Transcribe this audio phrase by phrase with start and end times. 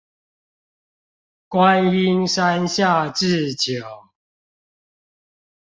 [1.47, 3.85] 觀音山下智久